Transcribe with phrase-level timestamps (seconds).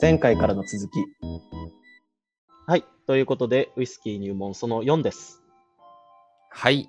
[0.00, 1.04] 前回からの続き。
[2.68, 2.84] はい。
[3.08, 5.42] ということで、ウイスキー入門その4です。
[6.50, 6.88] はい。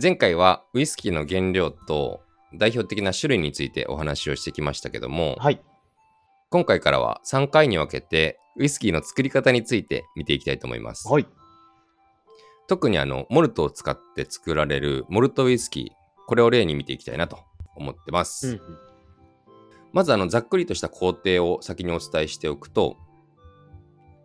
[0.00, 2.20] 前回はウイスキーの原料と
[2.54, 5.60] 代表的な種類についてお話をしてきましたけども、はい。
[6.50, 11.08] 今回からは3回に分けてウイスキーの作り方について見ていきたいと思います。
[11.08, 11.26] はい。
[12.68, 15.88] 特にあの、モルトを使って作られるモルトウイスキー、
[16.28, 17.40] これを例に見ていきたいなと
[17.74, 18.48] 思ってます。
[18.48, 18.85] うんうん。
[19.96, 22.98] まずあの、ざっくりとした工程を先にお伝えしておくと、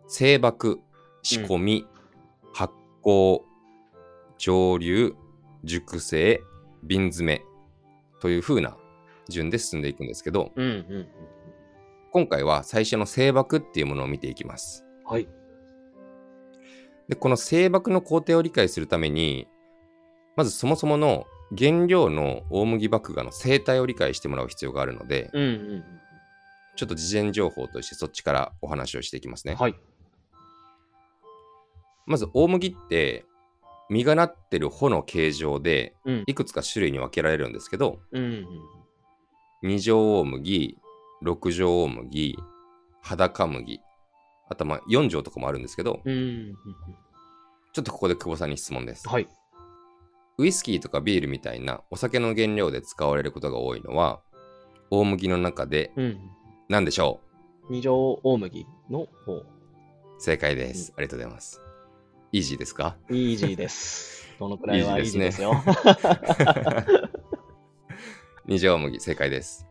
[0.06, 0.80] 製爆、
[1.22, 1.86] 仕込み、
[2.52, 3.40] 発酵、
[4.36, 5.14] 蒸留、
[5.64, 6.42] 熟成、
[6.82, 7.42] 瓶詰め
[8.20, 8.76] という風な
[9.30, 11.08] 順で進んでいくんですけど、うんうんうん。
[12.12, 14.84] 今回は最初の製爆っていうものを見ていきます。
[15.06, 15.26] はい。
[17.08, 19.48] で、この製爆の工程を理解するために、
[20.36, 21.24] まずそもそもの
[21.56, 25.46] 原料の大麦麦芽の生態を理解してもらう必要があるので、うんう
[25.76, 25.84] ん
[26.74, 29.52] ちょっと事前情報としてそっちからお話をしていきますね。
[29.52, 29.58] うん。
[29.58, 29.74] はい。
[32.06, 33.26] まず大麦って
[33.90, 36.24] 実がなってる穂の形状でうん。
[36.26, 38.46] いくつか種類に分けられるんですけど、うんうん。
[39.62, 40.78] 二条大麦、
[41.20, 42.38] 六条大麦、
[43.02, 43.80] 裸麦、
[44.48, 46.56] あとまあ四条とかもあるんですけど、うんうんうん。
[47.74, 49.06] ちょっとここで久保さんに質問です。
[49.06, 49.28] はい。
[50.42, 54.20] ウイスキーとかビールみたいなお酒の原料で使われることが多いのは、
[54.90, 56.18] 大麦の中でうん。
[56.68, 57.20] 何でしょ
[57.70, 59.34] 二条大麦の方。
[59.34, 59.46] う
[60.18, 60.92] 正解です。
[60.96, 61.60] ありがとうございます。
[62.32, 62.96] イージーですか？
[63.08, 64.28] イージーです。
[64.40, 65.52] どのくらいはイージーですよ。
[68.46, 69.68] 二条大麦、正解です。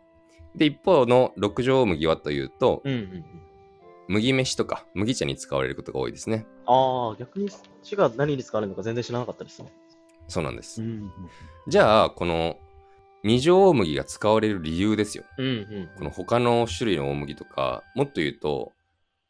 [0.56, 3.26] で、一方の六条大麦はというと、うんうんうん。
[4.08, 6.46] 麦飯とか麦茶に使われることが多いですね。
[6.66, 9.74] ああ、逆にそっちが何に使われるのか全然知らなかったですね。
[10.32, 10.82] そうなんです。
[10.82, 11.12] ん
[11.68, 12.58] じゃあ、この
[13.24, 15.26] 二条大麦が使われる理由ですよ。
[15.38, 15.90] うんうん。
[15.98, 18.72] この他の種類の大麦とか、もっと言うと、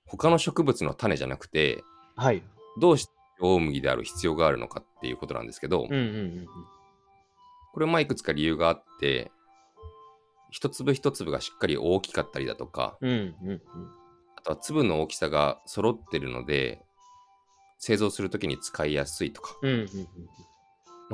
[0.05, 1.83] 他の植物の種じゃなくて、
[2.15, 2.43] はい。
[2.79, 3.11] どうして
[3.41, 6.47] 大麦である必要があるのかっていうことなんですけど、うんうんうん
[7.73, 9.31] これまあいくつか理由があって、
[10.49, 13.09] 一粒一粒がしっかり大きかったりだとか、うん。
[13.09, 13.61] うんうんうん。
[14.35, 16.81] あとは粒の大きさが揃ってるので、
[17.77, 19.87] 製造するときに使いやすいとか、うんうんうん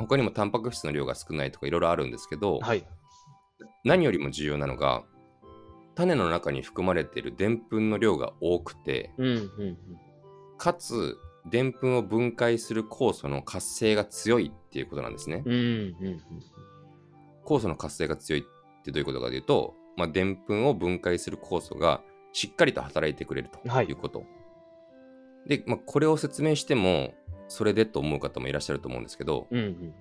[0.01, 2.59] 他にもタンパク質の量が少ないとかいろいろあるんですけど、うん。
[2.61, 2.85] はい。
[3.83, 5.03] 何よりも重要なのが、
[5.95, 9.77] 種の中に含まれているでんぷんの量が多くて、うんうんうん。
[10.57, 11.17] かつ、
[11.49, 15.43] でんぷんを分解する酵素の活性が強いっていうことなんですね。
[15.45, 16.21] うんうんうん。
[17.45, 18.43] 酵素の活性が強いっ
[18.83, 22.01] てどういうことかというと、まあ、でんぷんを分解する酵素が
[22.33, 24.23] しっかりと働いてくれるとはいいうこと。
[25.47, 27.13] で、まあ、これを説明しても、
[27.47, 29.93] それでと思う方もいらっしゃると思うんですけど、うんうん。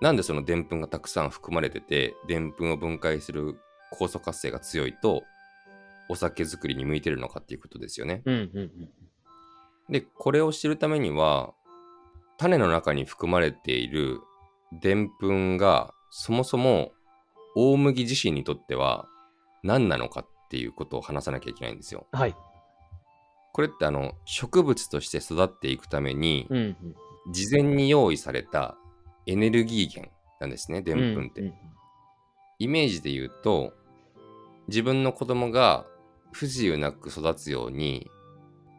[0.00, 3.58] なんでそのでんぷんがたくさん含まれてて、でんぷんを分解する
[3.92, 5.22] 酵素活性が強いと、
[6.08, 8.22] お酒作りに向いてるのかっていうことですよね。
[8.24, 8.88] うんうんうん。
[9.92, 11.54] で、これを知るためには、
[12.38, 14.20] 種の中に含まれている
[14.72, 16.92] でんぷんがそもそも
[17.54, 19.08] 大麦自身にとっては
[19.62, 22.06] 何なのかっていうことを話さなきゃいけないんですよ。
[22.12, 22.34] はい。
[23.52, 26.76] これってあの植物として育っていくためにうんうん。
[27.32, 28.76] 事前に用意された
[29.26, 31.40] エネルギー源なんですね、でんぷんって。
[31.42, 31.54] うんうん
[32.62, 33.72] イメージで言うと
[34.68, 35.86] 自分の子供が
[36.30, 38.10] 不自由なく育つように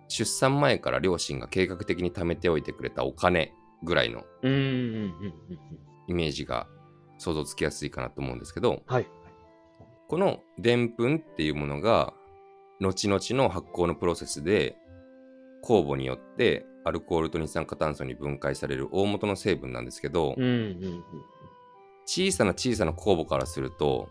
[0.08, 3.54] 出産前から両親が計画的に貯めておいてくれたお金
[3.84, 4.24] ぐらいの。
[6.08, 6.68] イメージが
[7.18, 9.08] 想像つきやすいかなと思うんですけどはい。
[10.08, 12.14] このでんぷんっていうものが
[12.82, 14.76] 後々の発酵のプロセスで
[15.64, 20.56] 酵母によってアルコールと二酸化炭素に分解される大元の成分なんですけど、うんうんう
[20.90, 21.04] ん。
[22.06, 24.10] 小さな小さな酵母からすると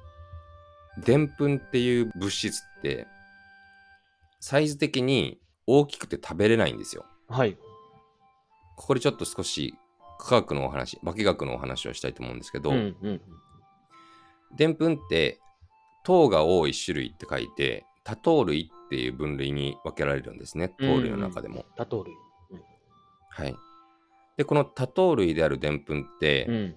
[1.04, 3.06] でんぷんっていう物質って
[4.38, 7.04] サイズ的に大きくて食べれないんですよ。
[7.28, 7.56] はい。
[8.76, 9.74] ここでちょっと少し
[10.18, 13.20] 科学のお話化学のお話をしたいと思うんですけど、うんうん
[14.56, 15.38] でんぷんって
[16.02, 21.64] 糖が多い種類って書いて多糖類っていう分類に分けられるんですね糖類の中でも。
[21.76, 22.14] 多糖類。
[23.30, 23.54] はい。
[24.36, 26.74] でこの多糖類であるでんぷんって、うんうん。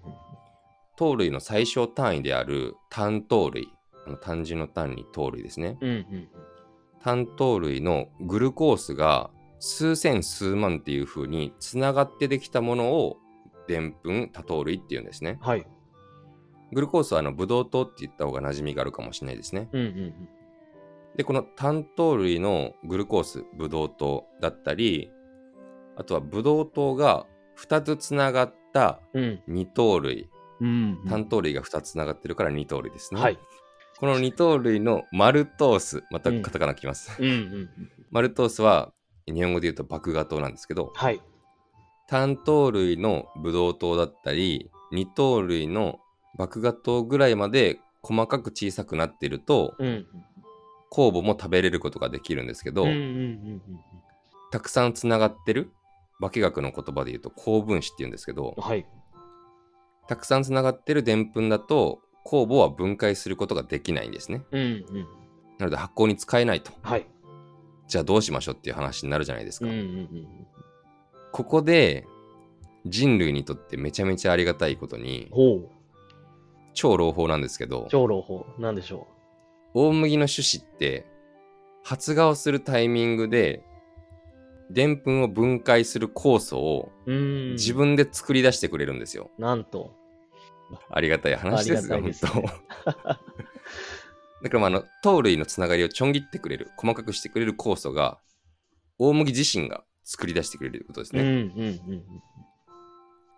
[0.96, 3.68] 糖類の最小単位である単糖類
[4.06, 5.78] あの単純の単に糖類ですね。
[5.82, 6.30] うんうん
[7.02, 9.30] 単糖類のグルコースが
[9.60, 13.18] 数千数万っていう風につながってできたものを
[13.68, 15.38] でんぷん多糖類っていうんですね。
[15.42, 15.68] はい。
[16.72, 19.68] グルコースはあのブドウ糖って言った方が馴染みがあるかもしれないですね。
[19.74, 20.14] うんうん
[21.16, 25.12] で、この単糖類のグルコース、ブドウ糖だったり、
[25.96, 27.28] あとはブドウ糖が
[27.60, 29.44] 2つつながったうん。
[29.48, 30.30] 二糖類、
[30.60, 31.04] うん。
[31.08, 33.22] 単糖類が2つつながってるから二糖類ですね。
[33.22, 33.38] はい。
[34.00, 37.16] この二糖類のマルトース、またカタカナきます。
[37.22, 37.70] うんうん。
[38.10, 38.92] マルトースは
[39.28, 41.22] 日本語で言うと麦芽糖なんですけど、はい。
[42.08, 46.00] 単糖類のブドウ糖だったり、二糖類の
[46.38, 50.06] 麦芽糖ぐらいまで細かく小さくなっていると、うん。
[50.94, 52.86] 酵母も食べれることができるんですけど、
[54.52, 55.72] たくさんつながってる
[56.30, 58.64] 化学の言葉で言うと高分子って言うんですけどうん。
[58.64, 58.86] はい。
[60.08, 64.86] たくさんつながってるでんぷんだと酵母は分解することができないんですねうんうん。
[65.58, 67.08] なので発酵に使えないとはい。
[67.88, 69.66] じゃあどうしましょうっていう話になるじゃないですか。
[71.32, 72.06] ここで
[72.86, 75.32] 人類にとってめちゃめちゃありがたいことに。
[76.76, 78.46] 超朗報なんですけど超朗報。
[78.58, 79.08] なんでしょ
[79.74, 81.06] 大麦の種子って
[81.84, 83.64] 発芽をするタイミングで
[84.70, 86.92] でんぷんを分解する酵素を。
[87.06, 87.74] 自。
[87.74, 89.30] 分で作り出してくれるんですよ。
[89.38, 89.94] なんと。
[90.90, 92.84] ありがたい話ですが、ありがたい本です当。
[94.44, 98.20] だからまああの糖類のつながりをちょん切ってくれる、細かくしてくれる酵素が
[98.98, 101.30] 大麦自身が作り出してくれることですうんうね。
[101.30, 102.04] んうん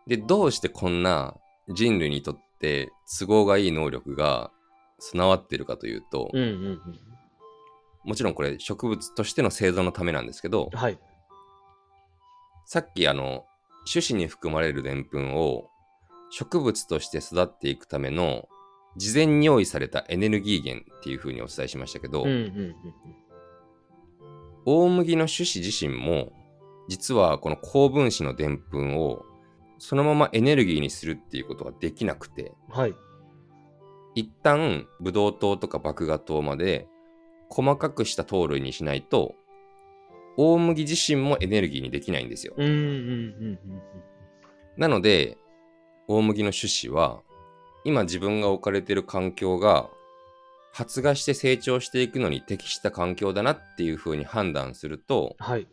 [0.08, 1.36] で、どうしてこんな
[1.74, 4.52] 人類にとって都合がいい能力が
[5.10, 6.42] 備わっているかというと、うん。
[6.42, 6.80] うんうんうん。
[8.04, 11.00] もちろんこれ植物としての生存のためなんですけど、はい。
[12.66, 13.46] さっきあの
[13.92, 15.70] 種子に含まれるでんぷんを
[16.32, 18.48] 植物として育っていくための
[18.98, 22.76] 事前に用意されたエネルギー源っていうふうにお伝えしましたけど、うんうんうん
[24.68, 26.34] 大麦の種子自身も
[26.90, 29.24] 実はこの高分子のでんぷんを
[29.78, 32.76] そのままエネルギーにするっていうことができなくてうん。
[32.76, 32.96] はい。
[34.16, 36.88] 一旦ブドウ糖とか麦芽糖まで
[37.50, 39.36] 細かくした糖類にしないと
[40.38, 42.56] 大麦自身もエネルギーにできないんですよ。
[44.78, 45.38] なので
[46.08, 47.22] 大麦の種子は
[47.84, 49.90] 今自分が置かれている環境が
[50.74, 55.68] 発芽して成長していくのに適した環境だなっていうふうに判断するとはい。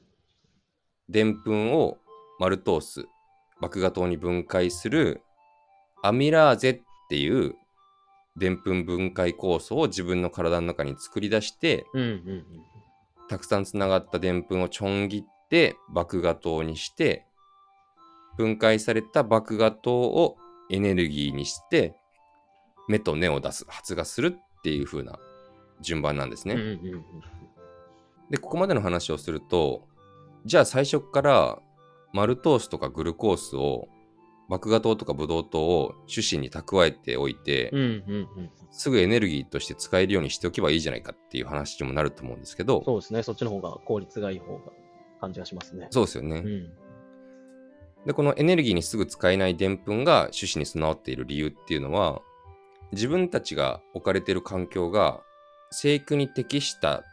[1.09, 1.99] でんぷんを
[2.39, 3.07] マルトース
[3.61, 5.23] 麦芽糖に分解する
[6.03, 7.55] アミラーゼっていう
[8.37, 12.45] でんぷん分解酵素を自分の体の中に作り出してうんうん
[13.29, 17.25] たくさんつながったでんぷんをちょん切って麦芽糖にして
[18.37, 20.37] 分解された麦芽糖を
[20.71, 21.95] エネルギーにして
[22.89, 25.19] 芽と根を出す発芽するっていう風な
[25.81, 26.55] 順番なんですね。
[26.55, 26.61] うん。
[26.61, 27.05] うんうんうん
[28.33, 29.87] でここまでの話をすると
[30.47, 31.59] じゃあ最初から
[32.15, 33.89] マルトースとかグルコースを
[34.53, 38.51] 麦芽糖とかブドウ糖を種子に蓄えておいて、うんうんうん。
[38.71, 43.23] すぐエネルギーとして使えるようにしておけばいいじゃないかっていう話にもなると思うんですけどそうですね。
[43.23, 44.73] そっちの方が効率がいい方が
[45.21, 45.89] 感じがしますね。
[45.91, 46.37] そうですよね。
[46.37, 46.71] うん。
[48.07, 52.21] でこのエネルギーにすぐ使えないでんぷんが種子に備わっている理由っていうのは
[52.93, 55.23] 自分たちが置かれている環境が
[55.71, 57.05] 生育に適した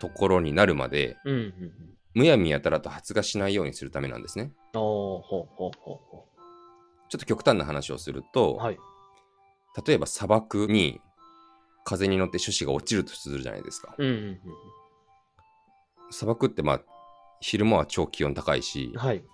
[0.00, 1.72] ところになるまでうんうんうん。
[2.14, 4.50] むやみやたらと発芽しないようにするためなんですね。
[4.74, 5.70] ほうほうほう
[6.10, 6.27] ほ
[7.08, 8.62] ちょっと極端な話をすると、う。
[8.62, 8.78] はい。
[9.86, 11.00] 例えば砂漠に
[11.84, 13.94] 風に乗って種子が落ちるとするじゃないですか。
[13.98, 14.40] うんうん
[16.10, 16.80] 砂漠ってまあ
[17.40, 19.00] 昼間は超気温高いしうん。
[19.00, 19.24] はい。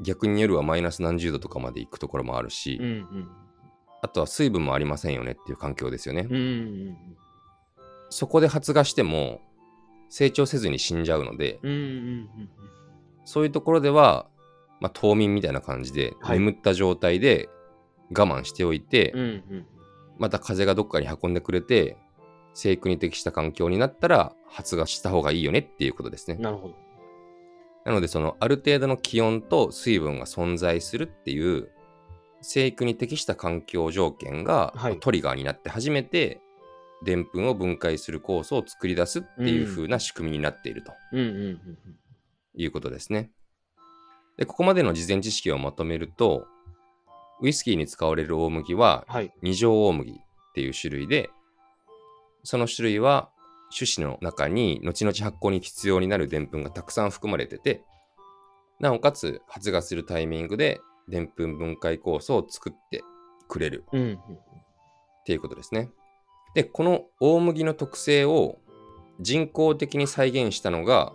[0.00, 3.28] 逆に夜はマイナス何十度とかまで行くところもあるし、うんうん。
[4.02, 6.26] あとは水分もありませんよねっていう環境ですよね。
[6.28, 6.96] うんうん
[8.10, 9.42] そこで発芽しても
[10.08, 11.70] 成長せずに死んじゃうので、うん。
[11.70, 12.28] うんうん
[13.24, 14.26] そういうところでは、
[14.80, 17.48] まあ、冬眠みたいな感じではい眠った状態で
[18.10, 19.20] 我慢しておいて、うん。
[19.20, 19.66] うんうん。
[20.18, 21.96] また風がどっかに運んでくれて
[22.54, 26.36] 生育に適した環境になったら発芽した方がいいよねっていうことですね。
[26.36, 26.74] なるほど。
[27.84, 31.70] なのでそのある程度の気温と水分が存在するっていう
[32.42, 36.40] 生育に適した環境条件がはいトリガーになって初めて
[37.04, 43.30] でんぷんを分解する酵素を作り出すっていう風な仕組みになっているということですね。
[44.38, 46.46] でここまでの事前知識をまとめると
[47.40, 49.32] ウイスキーに使われる大麦ははい。
[49.42, 50.14] 二条大麦っ
[50.54, 51.30] ていう種類で
[52.44, 53.30] その種類は
[53.76, 57.82] 種子の中に後々発酵に必要になるでんぷんがたくさん含まれてて
[58.80, 63.02] なおかつ発芽するタイミングででんぷん分解酵素を作って
[63.48, 63.84] くれる。
[63.92, 65.90] っていうことですね。
[66.54, 68.58] でこの大麦の特性を
[69.20, 71.12] 人工的に再現したのが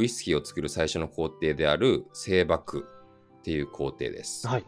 [0.00, 4.48] ウイスキーを作る最初の工程である製麦っていう工程です。
[4.48, 4.64] はい。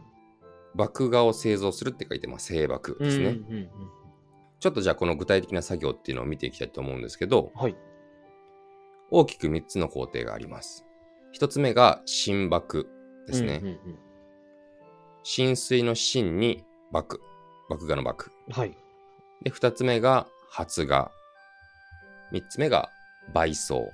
[0.75, 3.25] 麦芽を製造するって書いてます製麦ですね。
[3.29, 3.71] うんうんうん
[4.61, 7.75] ちょっとじゃあこの具体的な作業っていうのを見ていきたいと思うんですけど、はい。
[9.11, 10.85] 大きく3つの工程があります。
[11.37, 12.87] 1つ目が新麦
[13.27, 13.59] ですね。
[13.61, 13.99] うんうん
[15.25, 17.19] 浸水の芯に麦、
[17.69, 18.27] 麦芽の麦。
[18.49, 18.77] うんはい。
[19.43, 21.11] で、2つ目が発芽。
[22.33, 22.89] 3つ目が
[23.35, 23.91] 焙草。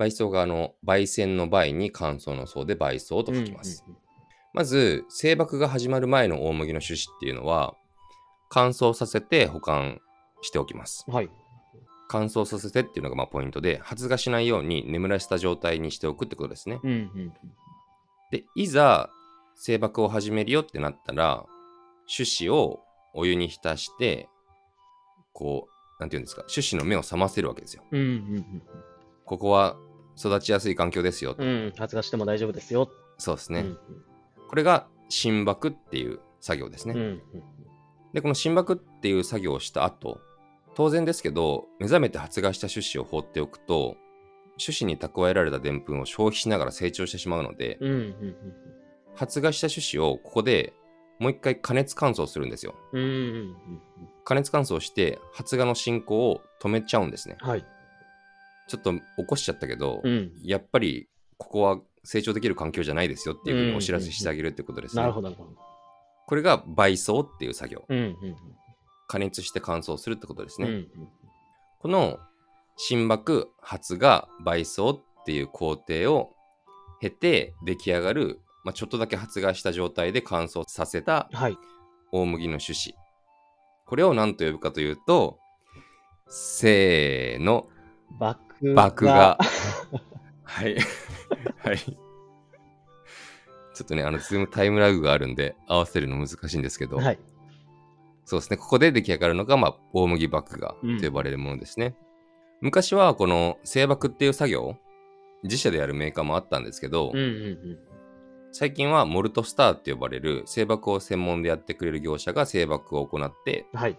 [0.00, 3.84] 焙草があの、焙煎の焙に乾燥の層で焙草と書きます。
[3.86, 4.00] うんうん
[4.52, 7.76] まず、製箔が始まる前の大麦の種子っていうのは、
[8.48, 10.00] 乾燥させて保管
[10.42, 11.04] しておきます。
[11.06, 11.30] うんはい。
[12.08, 16.80] 乾燥させてっていうのがまあポイントで、発芽しないように眠らせた状態にしておくってことですね。
[16.82, 17.32] うんうん
[18.32, 19.10] で、いざ、
[19.54, 21.44] 製箔を始めるよってなったら、
[22.12, 22.80] 種子を
[23.14, 24.28] お湯に浸して、
[25.32, 27.84] こう、なんていうんですか、種子の目を覚ませるわけですよ。
[27.92, 28.00] うん。
[28.00, 28.62] うんうん
[29.30, 29.76] ここは
[30.20, 31.42] 育ちやすい環境ですよと。
[31.42, 31.48] うん。
[31.48, 31.72] うん。
[31.76, 32.90] 発芽しても大丈夫ですよ。
[33.18, 33.60] そうですね。
[33.60, 33.78] うん
[34.48, 36.94] これが新箔っていう作業ですね。
[36.94, 37.42] うんうん
[38.12, 40.20] で、この新箔っていう作業をした後、
[40.74, 43.96] 当然ですけど、目覚めて発芽した種子を放っておくと、
[44.58, 48.36] 種子に蓄えられたでんぷんを消費しながら成長してしまうので、うんうん
[49.14, 50.72] 発芽した種子をここで
[51.18, 52.74] もう一回加熱乾燥するんですよ。
[52.92, 53.56] うんうんうんうん
[54.24, 57.36] 加熱乾燥して発芽の進行を止めちゃうんですね。
[57.40, 57.64] はい。
[58.70, 60.32] ちょっと起こしちゃったけど、うん。
[60.44, 65.02] やっぱりここは成長できる環境じゃないですよっていうふうにお知らせしてあげるってことですね。
[65.02, 65.56] なるほど、なるほど。
[66.26, 67.84] これが焙草っていう作業。
[67.88, 68.36] うんうん
[69.08, 70.68] 加熱して乾燥するってことですね。
[70.68, 70.74] うん。
[70.74, 71.08] うん
[71.80, 72.20] この
[72.76, 76.34] 新箔、発芽、焙草っていう工程を
[77.00, 81.58] 経て出来上がる、まあ、ちょっとだけ発芽した状態で乾燥させたはい。
[82.12, 82.94] 大麦の種子。
[83.86, 85.38] これを何と呼ぶかというと、
[86.28, 87.68] せーの、
[88.18, 89.38] 爆麦芽。
[90.44, 90.76] はい。
[91.58, 91.78] はい。
[91.78, 97.18] ちょっとね、あの、ズームタイムラグがあるんで、合わせるの難しいんですけど、はい。
[98.24, 101.96] そうですね、ここで出来上がるのが、まあ、大麦麦芽と呼ばれるものですね。
[102.60, 104.76] 昔は、この製箔っていう作業、
[105.42, 107.78] 自社でやるメーカーもあったんですけど、うんうん
[108.52, 113.80] 最近はモルトスターって呼ばれる製箔を専門でやってくれる業者が製箔を行って、うん。
[113.80, 113.96] はい。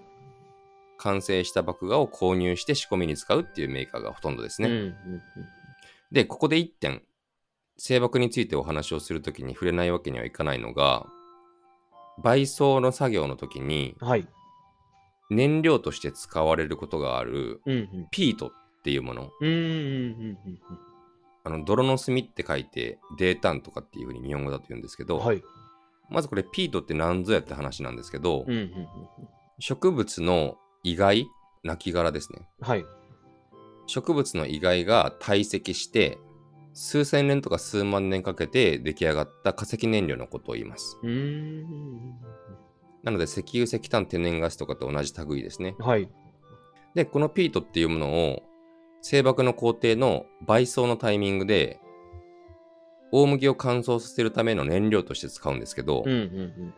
[1.01, 4.69] 完成した麦芽を購入して仕込みに使うっていうメーカーがほとんどですね。
[4.69, 4.95] うんうん
[6.11, 7.03] で、ここで1点、
[7.77, 11.07] 製箔についてお話をするときに触れないわけにはいかないのが、
[12.21, 14.07] 焙草の作業の時にうん。
[14.07, 14.27] はい。
[15.29, 18.07] 燃料として使われることがあるうんうん。
[18.11, 18.51] ピートっ
[18.83, 20.59] ていうもの、うんうんうんうん
[21.43, 25.25] あの泥の炭って書いてデータンとかっていうふうに日本語だと言うんですけど、うん。
[25.25, 25.41] はい。
[26.09, 28.67] まずこれピートって何ぞやって話なんですけど、うんうんうん
[29.59, 31.27] 植物の遺骸、
[31.63, 32.47] 亡骸ですね。
[32.59, 32.67] うん。
[32.67, 32.85] はい。
[33.87, 36.17] 植物の遺骸が堆積して
[36.73, 40.97] 数千年とか数万年かけて出来上がった化石燃料のことを言います。
[41.03, 42.15] うーん。
[43.03, 45.75] なので石油石炭天然ガスとかと同じ類ですね。
[45.79, 46.07] はい。
[46.93, 48.43] で、このピートっていうものを
[49.01, 51.79] 製箔の工程の焙草のタイミングで
[53.11, 56.73] 大麦を乾燥させるための燃料として使うんですけど、うんうんうん。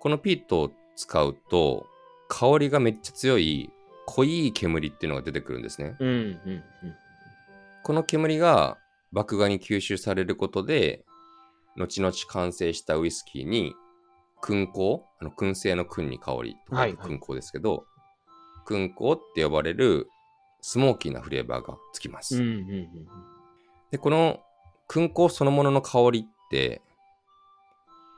[0.00, 1.86] このピートを使うと
[2.28, 3.70] 香りがめっちゃ強い
[4.06, 5.96] 濃い煙っていうのが出てくるんですね。
[5.98, 6.62] うんうんうん。
[7.82, 8.78] この煙が
[9.12, 11.04] 麦芽に吸収されることで
[11.76, 13.74] 後々完成したウイスキーに
[14.42, 15.04] 燻香？
[15.20, 17.84] あの燻製の燻に香りとかはいはい燻香ですけど、
[18.66, 20.08] 燻香って呼ばれる
[20.60, 22.36] スモーキーなフレーバーがつきます。
[22.36, 22.88] うんうんうん。
[23.90, 24.40] でこの
[24.88, 26.82] 燻香そのものの香りって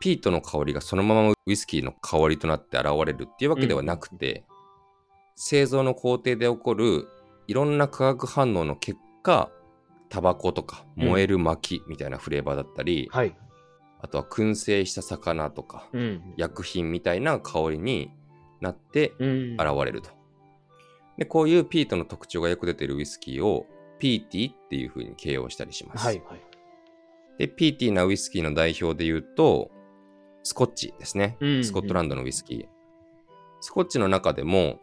[0.01, 4.45] ピートの香りがそのままウイスキーの香りとなって現れるっていうわけではなくて、
[5.35, 7.09] 製造の工程で起こる
[7.47, 9.51] いろんな化学反応の結果
[10.09, 13.37] タバコとか燃える薪みたいなフレーバーだったり、はい。
[14.01, 16.35] あとは燻製した魚とかうん。
[16.37, 18.11] 薬品みたいな香りに
[18.61, 19.55] なってうん。
[19.55, 20.11] 現れると。
[21.19, 23.67] でこういうピートの特徴がよく出ているウイスキーを
[23.99, 26.05] ピーティーっていう風に形容したりします。
[26.05, 26.41] はいはい。
[27.39, 29.71] で、ピーティーなウイスキーの代表で言うと、
[30.49, 31.37] スコッチですね。
[31.41, 32.67] うんスコットランドのウイスキー。
[33.61, 34.81] スコッチの中でも、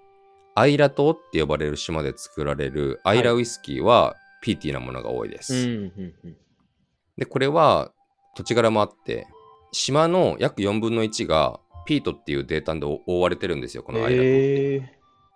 [0.53, 5.55] アイラ島って呼ばれる島で作られるアイラウイスキーはピーティーなものが多いです。
[5.55, 6.38] うんうんうん。
[7.17, 7.91] で、これは
[8.36, 9.25] 土地柄もあって、
[9.72, 14.79] 島の約4分の1がピートっていうデータで覆われてるんですよ、このアイラ島。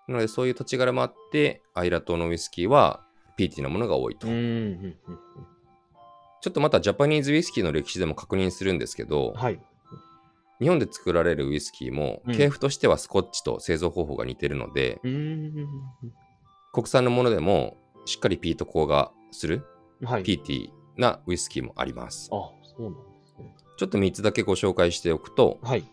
[0.09, 3.03] なので、そういう土地柄もあって、アイラ島のウイスキーは
[3.35, 4.27] ピーティーなものが多いと。
[4.27, 4.41] うんうん
[5.07, 5.19] うん。
[6.41, 9.59] ちょっとまたジャパニーズウイスキーの歴史でも確認するんですけど、はい。
[10.61, 15.67] 日本で作られるウイスキーも、うん系譜としてはスコッチと製造方法が似てるので、うん。
[16.73, 19.65] 国産のものでもしっかりピート香がする
[20.03, 20.23] はい。
[20.23, 22.29] ピーティーなウイスキーもあります。
[22.31, 23.55] あ、そうなんですね。
[23.77, 25.83] ちょっと3つだけご紹介しておくと、はい。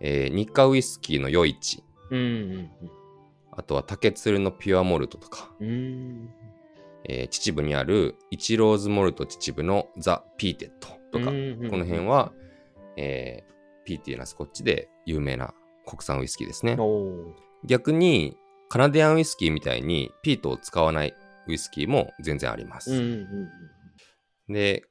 [0.00, 2.22] えー日課ウイスキーの余市、うんう
[2.58, 2.70] ん
[3.52, 5.68] あとは竹鶴のピュアモルトとか、うん。
[5.68, 6.30] うん。
[7.04, 10.70] えー秩父にあるイチローズモルト秩父のザ・ピーテッ
[11.12, 12.32] ドとか、うんうんうんこの辺は、
[12.96, 13.50] えー
[13.84, 15.54] ピーティーなスコッチで有名な
[15.86, 16.78] 国産ウイスキーですね。
[17.64, 18.36] 逆に、
[18.68, 21.14] カナディアンウイスキーみたいにピートを使わない
[21.48, 22.92] ウイスキーも全然あります。
[22.92, 23.48] うんうんうん
[24.52, 24.84] で、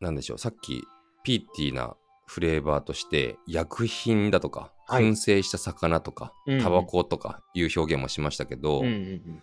[0.00, 0.82] なんでしょう、さっき
[1.22, 9.42] ピーティーなフレーバーとして、薬品だとか、はい燻製した魚とかタバコとかいう表現もしましたけど、うんうん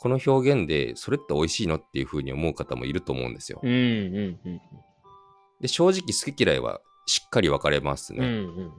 [0.00, 3.58] この表現で、それって美味しいのっていう風に思う方もいると思うんですよ。
[3.64, 4.60] うんうんうんうん
[5.60, 8.30] で、正直好き嫌いはしっかり分かれますうんうんね。
[8.30, 8.72] うん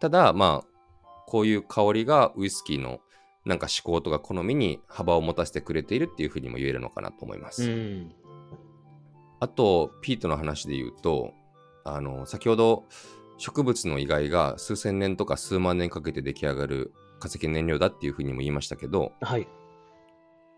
[0.00, 3.00] ただ、まあ、こういう香りがウイスキーの
[3.44, 7.68] なんか思考とか好みに幅を持たせてくれているっていう風にも言えるのかなと思います。
[7.68, 8.12] うん
[9.40, 11.32] あと、ピートの話で言うと、
[11.84, 12.84] あの、先ほど
[13.38, 19.46] 植物の遺骸が数千年とか数万年かけて出来上がる化石燃料だっていうふうにも言いましたけど、はい。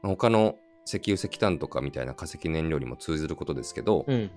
[0.03, 0.57] 他の
[0.87, 4.31] 石油石炭とかみたいな化石燃料にも通ずることですけど、うんうん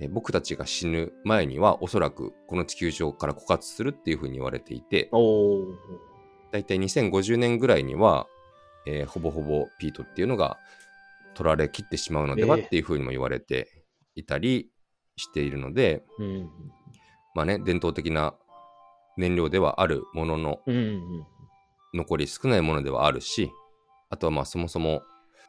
[0.00, 5.64] え僕たちが死ぬ前にはおそらくこの地球上から枯渇するっていうふうに言われていて、おー。
[6.52, 8.26] だいたい2050年ぐらいには、
[8.86, 10.58] えーほぼほぼピートっていうのが
[11.34, 13.68] 取られきってしまうのではえーっていうふうにも言われて
[14.14, 14.70] いたり
[15.16, 16.50] しているので、うん。
[17.34, 18.34] まあね、伝統的な
[19.16, 21.26] 燃料ではあるものの、うんうん
[21.94, 23.50] 残り少ないものではあるし、
[24.10, 25.00] あとはまあそもそも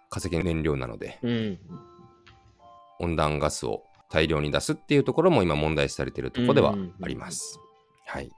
[0.09, 1.29] 化石燃料なので、うん。
[1.29, 1.59] うん。
[3.01, 7.59] 温暖ガスを大量に出すっていうところも今問題視されているところではあります。
[8.05, 8.29] はい。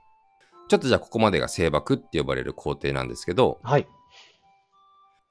[0.68, 3.86] ちょっとじゃあここまでが生爆って呼ばれる工程なんですけど、はい。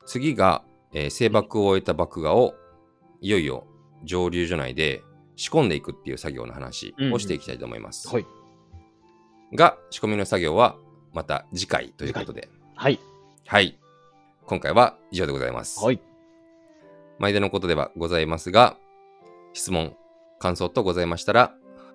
[0.05, 2.53] 次が、えー生爆を終えた爆芽を
[3.21, 3.65] いよいよ
[4.03, 5.03] 蒸留所内で
[5.36, 8.10] 仕込んでいくっていう作業の話をしていきたいと思います。
[8.10, 8.25] はい。
[9.53, 10.75] が、仕込みの作業は
[11.13, 13.00] また次回ということで、はい。
[13.45, 13.77] はい。
[14.45, 15.83] 今回は以上でございます。
[15.83, 16.00] はい。
[17.19, 18.77] 毎度のことではございますが、
[19.53, 19.95] 質問、
[20.41, 21.53] 感想とございましたら、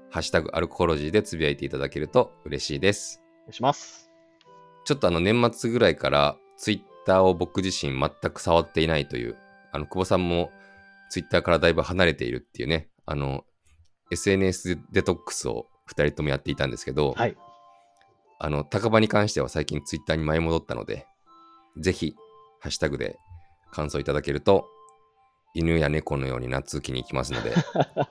[0.09, 3.21] ハッシュタグアルコホロジーでつぶやいていただけると嬉しいです。
[3.41, 4.09] お願いします。
[4.85, 9.37] ちょっとあの年末ぐらいからツイッターを僕自身全く触っていないという、
[9.73, 10.53] あの久保さんも
[11.11, 13.45] ツイッターからだいぶ離れているっていうね、あの
[14.13, 17.37] SNS デトックスを2人ともやっていたんですけど、はい。
[18.39, 21.09] あの高場に関しては最近ツイッターに前戻ったので、
[21.79, 22.15] ぜひ
[22.61, 23.19] ハッシュタグで
[23.73, 24.69] 感想いただけると、
[25.57, 27.55] 犬や猫のように夏気に行きますので、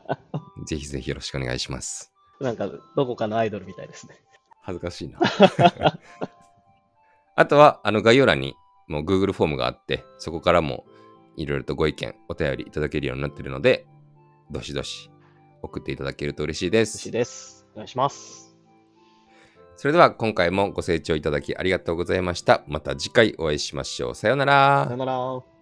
[0.65, 2.11] ぜひぜひよろしくお願いします。
[2.41, 4.15] なんか、どこかのアイドルみたいですね。
[4.61, 5.19] 恥ずかしいな。
[7.37, 8.55] あとは、あの概要欄に
[8.87, 10.85] もう Google フォームがあって、そこからも
[11.37, 13.85] いろいろとご意見、お便りいただけるようになっているので、
[14.49, 15.11] どしどし
[15.61, 17.11] 送っていただけると嬉しいです嬉しい。
[17.11, 17.67] です。
[17.73, 18.57] お願いします。
[19.75, 22.63] それでは今回もご清聴いただきありがとうございました。
[22.67, 24.15] また次回お会いしましょう。
[24.15, 24.97] さようならさよ。
[24.97, 25.54] なら。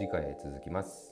[0.00, 1.09] 次回へ続きます。